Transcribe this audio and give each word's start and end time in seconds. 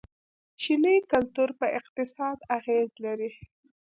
چیني 0.61 0.95
کلتور 1.11 1.49
په 1.59 1.65
اقتصاد 1.79 2.37
اغیز 2.57 2.89
لري. 3.03 3.31